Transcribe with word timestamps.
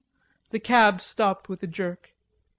The 0.49 0.59
cab 0.59 0.99
stopped 0.99 1.47
with 1.47 1.61
a 1.61 1.67
jerk. 1.67 2.15